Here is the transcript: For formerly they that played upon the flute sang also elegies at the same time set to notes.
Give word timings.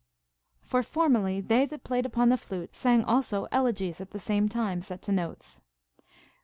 For 0.63 0.81
formerly 0.81 1.41
they 1.41 1.67
that 1.67 1.83
played 1.83 2.07
upon 2.07 2.29
the 2.29 2.37
flute 2.37 2.75
sang 2.75 3.03
also 3.03 3.47
elegies 3.51 4.01
at 4.01 4.09
the 4.09 4.19
same 4.19 4.49
time 4.49 4.81
set 4.81 5.03
to 5.03 5.11
notes. 5.11 5.61